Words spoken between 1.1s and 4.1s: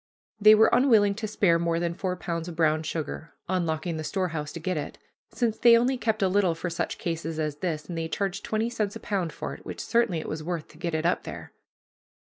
to spare more than four pounds of brown sugar, unlocking the